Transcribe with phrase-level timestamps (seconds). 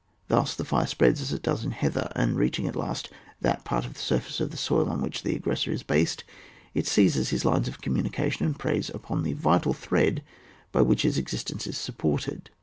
[0.29, 3.11] Thus the flre spreads as it does in heather, and reaching at last
[3.41, 6.23] that part of the surface of the soil on which the aggressor is based,
[6.73, 10.23] it seizes his lines of communication and preys upon the vital thread
[10.71, 12.49] by which his exist ence is supported.